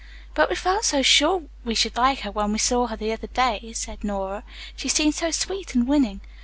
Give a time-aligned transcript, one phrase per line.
[0.33, 3.71] "But we felt sure we should like her when we saw her the other day,"
[3.75, 4.43] said Nora.
[4.75, 6.21] "She seemed so sweet and winning."